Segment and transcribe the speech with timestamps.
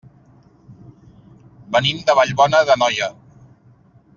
[1.75, 3.11] Venim de Vallbona d'Anoia.